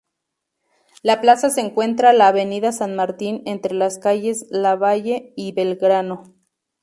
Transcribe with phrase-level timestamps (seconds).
[1.03, 6.23] La plaza se encuentra la Avenida San Martín entre las calles Lavalle y Belgrano.